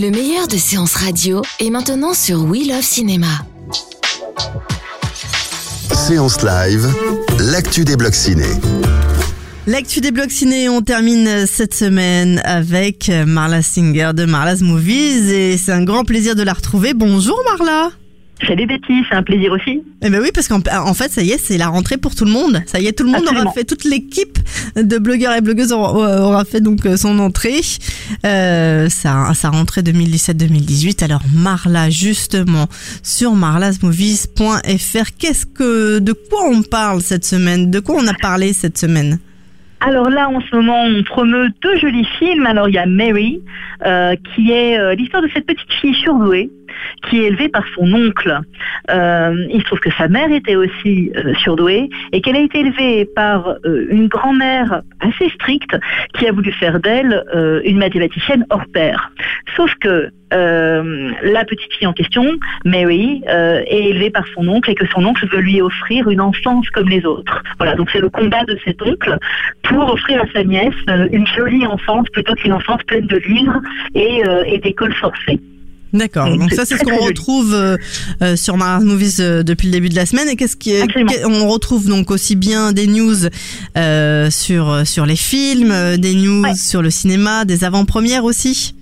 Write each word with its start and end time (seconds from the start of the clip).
Le 0.00 0.10
meilleur 0.10 0.48
de 0.48 0.56
séances 0.56 0.94
radio 0.94 1.42
est 1.58 1.68
maintenant 1.68 2.14
sur 2.14 2.44
We 2.44 2.66
Love 2.66 2.80
Cinéma. 2.80 3.26
Séance 5.92 6.42
live, 6.42 6.88
l'actu 7.38 7.84
des 7.84 7.96
blocs 7.96 8.14
ciné. 8.14 8.46
L'actu 9.66 10.00
des 10.00 10.10
blocs 10.10 10.30
ciné, 10.30 10.70
on 10.70 10.80
termine 10.80 11.44
cette 11.46 11.74
semaine 11.74 12.40
avec 12.44 13.12
Marla 13.26 13.60
Singer 13.60 14.12
de 14.14 14.24
Marla's 14.24 14.62
Movies 14.62 15.30
et 15.30 15.58
c'est 15.58 15.72
un 15.72 15.84
grand 15.84 16.04
plaisir 16.04 16.34
de 16.34 16.44
la 16.44 16.54
retrouver. 16.54 16.94
Bonjour 16.94 17.38
Marla 17.44 17.90
Salut 18.46 18.66
Betty, 18.66 19.04
c'est 19.08 19.16
un 19.16 19.22
plaisir 19.22 19.52
aussi. 19.52 19.82
Eh 20.02 20.10
ben 20.10 20.20
oui, 20.20 20.30
parce 20.32 20.48
qu'en 20.48 20.60
en 20.60 20.94
fait, 20.94 21.10
ça 21.10 21.22
y 21.22 21.30
est, 21.30 21.38
c'est 21.38 21.58
la 21.58 21.68
rentrée 21.68 21.98
pour 21.98 22.14
tout 22.14 22.24
le 22.24 22.30
monde. 22.30 22.62
Ça 22.66 22.80
y 22.80 22.86
est, 22.86 22.92
tout 22.92 23.04
le 23.04 23.10
monde 23.10 23.20
Absolument. 23.22 23.44
aura 23.44 23.52
fait, 23.52 23.64
toute 23.64 23.84
l'équipe 23.84 24.38
de 24.76 24.98
blogueurs 24.98 25.34
et 25.34 25.40
blogueuses 25.40 25.72
aura, 25.72 26.22
aura 26.22 26.44
fait 26.44 26.60
donc 26.60 26.86
euh, 26.86 26.96
son 26.96 27.18
entrée. 27.18 27.60
Euh, 28.24 28.88
sa, 28.88 29.32
sa 29.34 29.50
rentrée 29.50 29.82
2017-2018. 29.82 31.04
Alors 31.04 31.22
Marla, 31.34 31.90
justement, 31.90 32.66
sur 33.02 33.34
marlasmovies.fr, 33.34 35.10
qu'est-ce 35.18 35.46
que, 35.46 35.98
de 35.98 36.12
quoi 36.12 36.44
on 36.50 36.62
parle 36.62 37.00
cette 37.00 37.24
semaine? 37.24 37.70
De 37.70 37.80
quoi 37.80 37.96
on 37.98 38.06
a 38.06 38.14
parlé 38.14 38.52
cette 38.52 38.78
semaine? 38.78 39.18
Alors 39.80 40.10
là, 40.10 40.28
en 40.28 40.40
ce 40.42 40.54
moment, 40.54 40.84
on 40.84 41.02
promeut 41.04 41.48
deux 41.62 41.78
jolis 41.78 42.06
films. 42.18 42.44
Alors 42.44 42.68
il 42.68 42.74
y 42.74 42.78
a 42.78 42.84
Mary, 42.84 43.40
euh, 43.86 44.14
qui 44.34 44.52
est 44.52 44.78
euh, 44.78 44.94
l'histoire 44.94 45.22
de 45.22 45.28
cette 45.32 45.46
petite 45.46 45.72
fille 45.80 45.94
surdouée 45.94 46.50
qui 47.08 47.20
est 47.20 47.26
élevée 47.28 47.48
par 47.48 47.64
son 47.74 47.92
oncle. 47.92 48.40
Euh, 48.90 49.46
il 49.50 49.60
se 49.60 49.66
trouve 49.66 49.80
que 49.80 49.92
sa 49.92 50.08
mère 50.08 50.30
était 50.32 50.56
aussi 50.56 51.12
euh, 51.16 51.34
surdouée 51.34 51.88
et 52.12 52.20
qu'elle 52.20 52.36
a 52.36 52.40
été 52.40 52.60
élevée 52.60 53.04
par 53.04 53.48
euh, 53.64 53.86
une 53.90 54.08
grand-mère 54.08 54.82
assez 55.00 55.28
stricte 55.30 55.76
qui 56.14 56.26
a 56.26 56.32
voulu 56.32 56.52
faire 56.52 56.80
d'elle 56.80 57.24
une 57.64 57.78
mathématicienne 57.78 58.44
hors 58.50 58.64
pair. 58.72 59.10
Sauf 59.56 59.74
que 59.76 60.10
la 60.32 61.44
petite 61.44 61.72
fille 61.74 61.86
en 61.86 61.92
question, 61.92 62.38
Mary, 62.64 63.22
est 63.26 63.90
élevée 63.90 64.10
par 64.10 64.24
son 64.34 64.46
oncle 64.48 64.70
et 64.70 64.74
que 64.74 64.86
son 64.86 65.04
oncle 65.04 65.26
veut 65.26 65.40
lui 65.40 65.60
offrir 65.60 66.08
une 66.08 66.20
enfance 66.20 66.68
comme 66.70 66.88
les 66.88 67.04
autres. 67.04 67.42
Voilà, 67.58 67.74
donc 67.74 67.90
c'est 67.90 68.00
le 68.00 68.10
combat 68.10 68.44
de 68.44 68.56
cet 68.64 68.80
oncle 68.82 69.18
pour 69.62 69.92
offrir 69.92 70.22
à 70.22 70.26
sa 70.32 70.44
nièce 70.44 70.74
une 71.10 71.26
jolie 71.26 71.66
enfance 71.66 72.08
plutôt 72.12 72.34
qu'une 72.34 72.52
enfance 72.52 72.82
pleine 72.84 73.06
de 73.06 73.16
livres 73.16 73.60
et, 73.94 74.22
et 74.46 74.58
d'écoles 74.58 74.94
forcées. 74.94 75.40
D'accord. 75.92 76.36
Donc, 76.36 76.52
ça, 76.52 76.64
c'est 76.64 76.78
ce 76.78 76.84
qu'on 76.84 77.04
retrouve 77.04 77.52
euh, 77.54 77.76
euh, 78.22 78.36
sur 78.36 78.56
Mars 78.56 78.84
Movies 78.84 79.16
euh, 79.20 79.42
depuis 79.42 79.66
le 79.66 79.72
début 79.72 79.88
de 79.88 79.96
la 79.96 80.06
semaine. 80.06 80.28
Et 80.28 80.36
qu'est-ce 80.36 80.56
qui 80.56 80.70
est, 80.70 80.84
on 81.24 81.48
retrouve 81.48 81.86
donc 81.88 82.10
aussi 82.10 82.36
bien 82.36 82.72
des 82.72 82.86
news 82.86 83.16
euh, 83.76 84.30
sur 84.30 84.86
sur 84.86 85.04
les 85.06 85.16
films, 85.16 85.70
euh, 85.72 85.96
des 85.96 86.14
news 86.14 86.42
Ouais. 86.42 86.54
sur 86.54 86.80
le 86.80 86.90
cinéma, 86.90 87.44
des 87.44 87.64
avant-premières 87.64 88.24
aussi? 88.24 88.74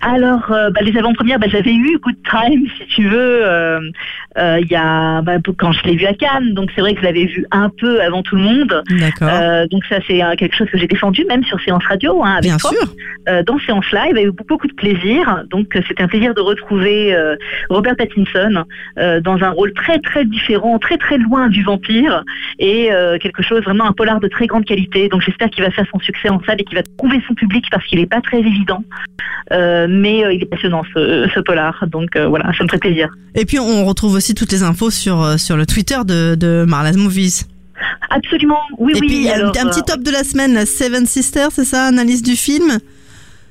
Alors, 0.00 0.52
euh, 0.52 0.70
bah, 0.70 0.80
les 0.82 0.96
avant-premières, 0.96 1.38
bah, 1.38 1.46
j'avais 1.50 1.74
eu 1.74 1.98
Good 1.98 2.16
Time, 2.30 2.66
si 2.78 2.86
tu 2.86 3.08
veux, 3.08 3.44
euh, 3.44 3.80
euh, 4.38 4.60
il 4.60 4.68
y 4.70 4.76
a, 4.76 5.22
bah, 5.22 5.38
quand 5.58 5.72
je 5.72 5.82
l'ai 5.84 5.96
vu 5.96 6.06
à 6.06 6.14
Cannes, 6.14 6.54
donc 6.54 6.70
c'est 6.74 6.80
vrai 6.80 6.94
que 6.94 7.00
je 7.00 7.04
l'avais 7.04 7.26
vu 7.26 7.44
un 7.50 7.70
peu 7.70 8.00
avant 8.02 8.22
tout 8.22 8.36
le 8.36 8.42
monde. 8.42 8.82
Euh, 9.22 9.66
donc 9.68 9.84
ça, 9.86 9.96
c'est 10.06 10.20
quelque 10.36 10.54
chose 10.54 10.68
que 10.70 10.78
j'ai 10.78 10.86
défendu, 10.86 11.24
même 11.24 11.44
sur 11.44 11.60
Séance 11.60 11.84
Radio, 11.86 12.22
hein, 12.24 12.32
avec 12.32 12.44
bien 12.44 12.56
toi. 12.56 12.70
sûr. 12.70 13.42
Dans 13.44 13.58
Séance 13.58 13.90
Live, 13.90 14.16
avec 14.16 14.28
beaucoup 14.28 14.68
de 14.68 14.72
plaisir. 14.74 15.42
Donc 15.50 15.66
c'était 15.88 16.02
un 16.02 16.06
plaisir 16.06 16.32
de 16.32 16.40
retrouver 16.40 17.16
Robert 17.68 17.96
Pattinson 17.96 18.64
dans 18.96 19.42
un 19.42 19.50
rôle 19.50 19.72
très 19.72 19.98
très 19.98 20.24
différent, 20.24 20.78
très 20.78 20.96
très 20.96 21.18
loin 21.18 21.48
du 21.48 21.64
vampire, 21.64 22.22
et 22.60 22.88
quelque 23.20 23.42
chose 23.42 23.62
vraiment 23.64 23.84
un 23.86 23.92
polar 23.92 24.20
de 24.20 24.28
très 24.28 24.46
grande 24.46 24.64
qualité. 24.64 25.08
Donc 25.08 25.22
j'espère 25.22 25.50
qu'il 25.50 25.64
va 25.64 25.70
faire 25.70 25.86
son 25.92 25.98
succès 25.98 26.28
en 26.28 26.40
salle 26.44 26.60
et 26.60 26.64
qu'il 26.64 26.76
va 26.76 26.84
trouver 26.98 27.20
son 27.26 27.34
public 27.34 27.64
parce 27.70 27.84
qu'il 27.86 27.98
n'est 27.98 28.06
pas 28.06 28.20
très 28.20 28.38
évident. 28.38 28.84
Euh, 29.56 29.86
mais 29.88 30.24
euh, 30.24 30.32
il 30.32 30.42
est 30.42 30.46
passionnant 30.46 30.82
ce, 30.94 31.28
ce 31.34 31.40
polar, 31.40 31.84
donc 31.88 32.14
euh, 32.14 32.28
voilà, 32.28 32.52
ça 32.56 32.62
me 32.64 32.68
fait 32.68 32.78
plaisir. 32.78 33.08
Et 33.34 33.44
puis 33.44 33.58
on 33.58 33.84
retrouve 33.86 34.14
aussi 34.14 34.34
toutes 34.34 34.52
les 34.52 34.62
infos 34.62 34.90
sur 34.90 35.38
sur 35.38 35.56
le 35.56 35.64
Twitter 35.64 35.98
de 36.04 36.34
de 36.34 36.64
Marla's 36.68 36.96
Movies. 36.96 37.46
Absolument, 38.10 38.60
oui, 38.78 38.92
Et 38.96 39.00
oui. 39.00 39.06
puis 39.06 39.16
il 39.16 39.22
y 39.24 39.30
a 39.30 39.34
alors, 39.34 39.52
un 39.58 39.68
petit 39.68 39.82
top 39.82 40.00
de 40.02 40.10
la 40.10 40.24
semaine, 40.24 40.54
la 40.54 40.66
Seven 40.66 41.06
Sisters, 41.06 41.50
c'est 41.50 41.64
ça, 41.64 41.84
analyse 41.86 42.22
du 42.22 42.36
film? 42.36 42.78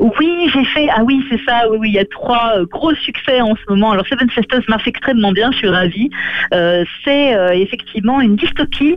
Oui, 0.00 0.50
j'ai 0.54 0.64
fait. 0.64 0.88
Ah 0.96 1.02
oui, 1.04 1.22
c'est 1.28 1.40
ça. 1.46 1.68
Oui, 1.70 1.76
oui, 1.78 1.88
il 1.90 1.94
y 1.94 1.98
a 1.98 2.06
trois 2.06 2.54
euh, 2.56 2.64
gros 2.64 2.94
succès 2.94 3.42
en 3.42 3.54
ce 3.54 3.60
moment. 3.68 3.92
Alors 3.92 4.06
Seven 4.06 4.30
Sisters 4.30 4.62
marche 4.66 4.88
extrêmement 4.88 5.30
bien. 5.32 5.52
Je 5.52 5.58
suis 5.58 5.68
ravie. 5.68 6.08
Euh, 6.54 6.84
c'est 7.04 7.34
euh, 7.34 7.50
effectivement 7.50 8.20
une 8.22 8.36
dystopie, 8.36 8.96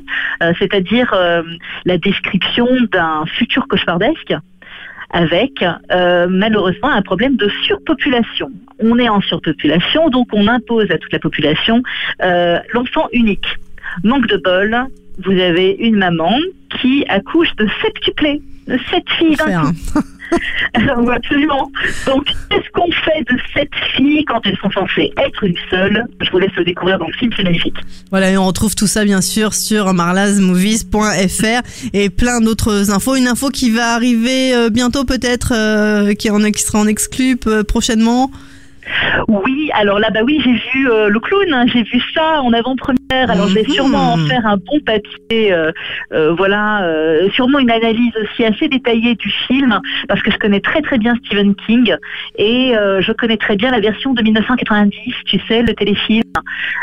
c'est-à-dire 0.59 1.13
la 1.85 1.97
description 1.97 2.67
d'un 2.91 3.25
futur 3.37 3.67
cauchemardesque 3.67 4.33
avec 5.13 5.63
euh, 5.91 6.27
malheureusement 6.29 6.89
un 6.89 7.01
problème 7.01 7.37
de 7.37 7.49
surpopulation. 7.65 8.51
On 8.79 8.97
est 8.99 9.07
en 9.07 9.21
surpopulation, 9.21 10.09
donc 10.09 10.27
on 10.33 10.47
impose 10.47 10.91
à 10.91 10.97
toute 10.97 11.13
la 11.13 11.19
population 11.19 11.81
euh, 12.21 12.59
l'enfant 12.73 13.07
unique. 13.13 13.45
Manque 14.03 14.27
de 14.27 14.37
bol, 14.37 14.75
vous 15.23 15.39
avez 15.39 15.75
une 15.79 15.97
maman 15.97 16.35
qui 16.81 17.05
accouche 17.07 17.55
de 17.57 17.67
septuplés, 17.81 18.41
de 18.67 18.77
sept 18.89 19.07
filles 19.11 19.35
d'un 19.35 19.61
coup. 19.61 19.71
absolument. 21.11 21.71
Donc, 22.05 22.25
qu'est-ce 22.49 22.69
qu'on 22.73 22.91
fait 22.91 23.23
de 23.29 23.37
cette 23.53 23.73
fille 23.95 24.23
quand 24.25 24.41
elles 24.45 24.57
sont 24.57 24.71
censées 24.71 25.11
être 25.17 25.43
une 25.43 25.57
seule? 25.69 26.05
Je 26.21 26.31
vous 26.31 26.39
laisse 26.39 26.55
le 26.55 26.63
découvrir 26.63 26.99
dans 26.99 27.07
le 27.07 27.13
film, 27.13 27.31
c'est 27.35 27.43
magnifique. 27.43 27.75
Voilà, 28.09 28.31
et 28.31 28.37
on 28.37 28.45
retrouve 28.45 28.75
tout 28.75 28.87
ça 28.87 29.03
bien 29.03 29.21
sûr 29.21 29.53
sur 29.53 29.93
marlasmovies.fr 29.93 31.61
et 31.93 32.09
plein 32.09 32.41
d'autres 32.41 32.91
infos. 32.91 33.15
Une 33.15 33.27
info 33.27 33.49
qui 33.49 33.71
va 33.71 33.93
arriver 33.93 34.53
euh, 34.53 34.69
bientôt 34.69 35.05
peut-être, 35.05 35.53
euh, 35.55 36.13
qui, 36.13 36.29
en, 36.29 36.39
sera 36.39 36.79
en 36.79 36.87
exclu 36.87 37.37
euh, 37.47 37.63
prochainement. 37.63 38.31
Oui, 39.27 39.69
alors 39.73 39.99
là, 39.99 40.09
bah 40.13 40.21
oui, 40.25 40.41
j'ai 40.43 40.53
vu 40.53 40.89
euh, 40.89 41.09
le 41.09 41.19
clown, 41.19 41.45
hein, 41.53 41.65
j'ai 41.67 41.83
vu 41.83 42.01
ça 42.13 42.41
en 42.41 42.51
avant-première. 42.53 42.97
Alors, 43.29 43.47
je 43.47 43.55
vais 43.55 43.63
Mhm. 43.67 43.73
sûrement 43.73 44.13
en 44.13 44.17
faire 44.17 44.45
un 44.45 44.57
bon 44.57 44.79
papier, 44.85 45.53
euh, 45.53 45.71
euh, 46.13 46.33
voilà, 46.33 46.81
sûrement 47.33 47.59
une 47.59 47.71
analyse 47.71 48.11
aussi 48.21 48.43
assez 48.45 48.67
détaillée 48.67 49.15
du 49.15 49.29
film, 49.47 49.79
parce 50.07 50.21
que 50.21 50.31
je 50.31 50.37
connais 50.37 50.59
très 50.59 50.81
très 50.81 50.97
bien 50.97 51.13
Stephen 51.25 51.55
King 51.67 51.95
et 52.37 52.73
je 52.73 53.11
connais 53.13 53.37
très 53.37 53.55
bien 53.55 53.71
la 53.71 53.79
version 53.79 54.13
de 54.13 54.21
1990, 54.21 54.97
tu 55.25 55.39
sais, 55.47 55.61
le 55.61 55.73
téléfilm 55.73 56.23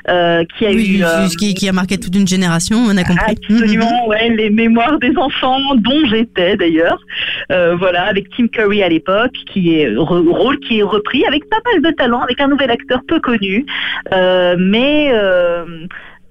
qui 0.07 0.67
a 0.67 0.71
Oui, 0.71 1.01
eu. 1.03 1.37
qui, 1.37 1.55
qui 1.55 1.69
a 1.69 1.73
marqué 1.73 1.99
toute 1.99 2.15
une 2.17 2.27
génération, 2.27 2.79
on 2.79 2.97
a 2.97 3.05
compris. 3.05 3.37
Absolument, 3.43 4.07
ouais, 4.09 4.31
les 4.31 4.51
mémoires 4.51 4.99
des 4.99 5.17
enfants, 5.17 5.59
dont 5.77 6.05
j'étais 6.09 6.57
d'ailleurs. 6.57 7.01
Voilà, 7.49 8.05
avec 8.05 8.27
Tim 8.37 8.47
Curry 8.49 8.83
à 8.83 8.89
l'époque, 8.89 9.33
qui 9.53 9.75
est 9.75 9.95
rôle 9.97 10.59
qui 10.61 10.79
est 10.79 10.83
repris 10.83 11.25
avec 11.27 11.49
pas 11.49 11.59
mal 11.73 11.83
de 11.83 11.90
talent, 11.93 12.21
avec 12.21 12.41
un 12.41 12.49
nouvel 12.49 12.71
acteur 12.71 13.01
peu 13.07 13.21
connu, 13.21 13.67
euh, 14.13 14.57
mais 14.59 15.11
euh, 15.13 15.87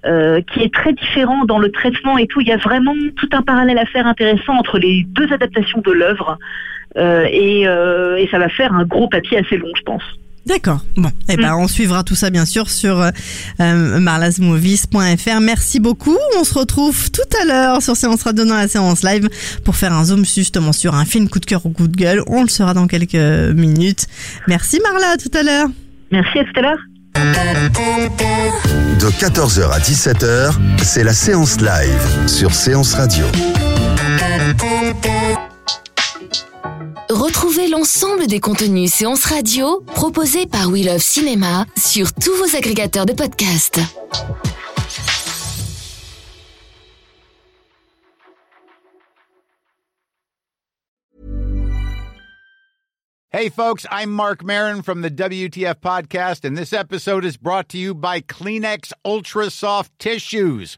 euh, 0.05 0.41
qui 0.41 0.63
est 0.63 0.73
très 0.73 0.93
différent 0.93 1.45
dans 1.45 1.59
le 1.59 1.71
traitement 1.71 2.17
et 2.17 2.27
tout. 2.27 2.41
Il 2.41 2.47
y 2.47 2.51
a 2.51 2.57
vraiment 2.57 2.95
tout 3.17 3.29
un 3.33 3.41
parallèle 3.41 3.77
à 3.77 3.85
faire 3.85 4.07
intéressant 4.07 4.53
entre 4.53 4.79
les 4.79 5.03
deux 5.07 5.31
adaptations 5.31 5.81
de 5.81 5.91
l'œuvre. 5.91 6.37
Et 6.95 7.65
ça 8.31 8.39
va 8.39 8.49
faire 8.49 8.73
un 8.73 8.83
gros 8.83 9.07
papier 9.07 9.37
assez 9.37 9.57
long, 9.57 9.71
je 9.75 9.83
pense. 9.83 10.03
D'accord. 10.49 10.83
Bon, 10.97 11.11
eh 11.29 11.37
ben, 11.37 11.53
on 11.55 11.67
suivra 11.67 12.03
tout 12.03 12.15
ça 12.15 12.31
bien 12.31 12.45
sûr 12.45 12.71
sur 12.71 12.99
euh, 12.99 13.11
euh, 13.59 13.99
marlasmovies.fr. 13.99 15.39
Merci 15.41 15.79
beaucoup. 15.79 16.17
On 16.39 16.43
se 16.43 16.55
retrouve 16.55 17.11
tout 17.11 17.21
à 17.39 17.45
l'heure 17.45 17.83
sur 17.83 17.95
Séance 17.95 18.23
Radio 18.23 18.45
dans 18.45 18.55
la 18.55 18.67
séance 18.67 19.03
live 19.03 19.29
pour 19.63 19.75
faire 19.75 19.93
un 19.93 20.03
zoom 20.05 20.25
justement 20.25 20.73
sur 20.73 20.95
un 20.95 21.05
film 21.05 21.29
coup 21.29 21.39
de 21.39 21.45
cœur 21.45 21.67
ou 21.67 21.69
coup 21.69 21.87
de 21.87 21.95
gueule. 21.95 22.23
On 22.25 22.41
le 22.41 22.49
sera 22.49 22.73
dans 22.73 22.87
quelques 22.87 23.13
minutes. 23.13 24.07
Merci 24.47 24.79
Marla, 24.81 25.11
à 25.13 25.17
tout 25.17 25.29
à 25.37 25.43
l'heure. 25.43 25.67
Merci, 26.11 26.39
à 26.39 26.43
tout 26.43 26.59
à 26.59 26.61
l'heure. 26.61 26.79
De 28.99 29.07
14h 29.07 29.71
à 29.71 29.79
17h, 29.79 30.53
c'est 30.81 31.03
la 31.03 31.13
séance 31.13 31.61
live 31.61 32.27
sur 32.27 32.55
Séance 32.55 32.95
Radio. 32.95 33.25
Retrouvez 37.19 37.67
l'ensemble 37.67 38.27
des 38.27 38.39
contenus 38.39 38.93
séances 38.93 39.25
radio 39.25 39.81
proposés 39.81 40.45
par 40.45 40.69
We 40.69 40.85
Love 40.85 41.01
Cinéma 41.01 41.65
sur 41.75 42.13
tous 42.13 42.33
vos 42.37 42.55
agrégateurs 42.55 43.05
de 43.05 43.11
podcasts. 43.11 43.81
Hey 53.33 53.49
folks, 53.49 53.85
I'm 53.91 54.11
Mark 54.11 54.41
Marin 54.41 54.81
from 54.81 55.01
the 55.01 55.11
WTF 55.11 55.81
podcast 55.81 56.45
and 56.45 56.55
this 56.55 56.71
episode 56.71 57.25
is 57.25 57.35
brought 57.35 57.67
to 57.67 57.77
you 57.77 57.93
by 57.93 58.21
Kleenex 58.21 58.93
Ultra 59.03 59.49
Soft 59.49 59.91
Tissues 59.99 60.77